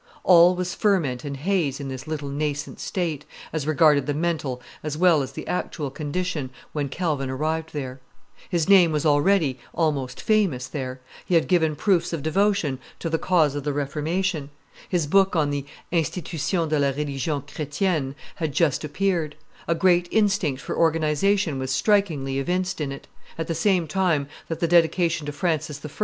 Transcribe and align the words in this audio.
All 0.23 0.55
was 0.55 0.73
ferment 0.73 1.23
and 1.23 1.37
haze 1.37 1.79
in 1.79 1.87
this 1.87 2.07
little 2.07 2.27
nascent 2.29 2.79
state, 2.79 3.23
as 3.53 3.67
regarded 3.67 4.07
the 4.07 4.15
mental 4.15 4.59
as 4.81 4.97
well 4.97 5.21
as 5.21 5.33
the 5.33 5.45
actual 5.45 5.91
condition, 5.91 6.49
when 6.73 6.89
Calvin 6.89 7.29
arrived 7.29 7.71
there; 7.71 7.99
his 8.49 8.67
name 8.67 8.91
was 8.91 9.05
already 9.05 9.59
almost 9.73 10.19
famous 10.19 10.65
there; 10.65 10.99
he 11.23 11.35
had 11.35 11.47
given 11.47 11.75
proofs 11.75 12.13
of 12.13 12.23
devotion 12.23 12.79
to 12.97 13.11
the 13.11 13.19
cause 13.19 13.53
of 13.53 13.63
the 13.63 13.73
Reformation; 13.73 14.49
his 14.89 15.05
book 15.05 15.35
on 15.35 15.51
the 15.51 15.65
Institution 15.91 16.67
de 16.67 16.79
la 16.79 16.87
Religion 16.87 17.43
chretienne 17.43 18.15
had 18.37 18.53
just 18.53 18.83
appeared; 18.83 19.35
a 19.67 19.75
great 19.75 20.07
instinct 20.09 20.61
for 20.63 20.75
organization 20.75 21.59
was 21.59 21.69
strikingly 21.69 22.39
evinced 22.39 22.81
in 22.81 22.91
it, 22.91 23.07
at 23.37 23.45
the 23.45 23.53
same 23.53 23.85
time 23.87 24.27
that 24.47 24.61
the 24.61 24.67
dedication 24.67 25.27
to 25.27 25.31
Francis 25.31 25.79
I. 25.85 25.89